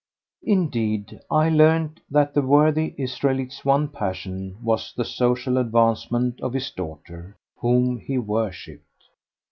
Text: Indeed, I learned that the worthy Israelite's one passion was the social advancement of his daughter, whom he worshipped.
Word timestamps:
Indeed, 0.41 1.21
I 1.29 1.49
learned 1.49 2.01
that 2.09 2.33
the 2.33 2.41
worthy 2.41 2.95
Israelite's 2.97 3.63
one 3.63 3.87
passion 3.87 4.57
was 4.63 4.91
the 4.97 5.05
social 5.05 5.59
advancement 5.59 6.41
of 6.41 6.53
his 6.53 6.71
daughter, 6.71 7.37
whom 7.57 7.99
he 7.99 8.17
worshipped. 8.17 9.03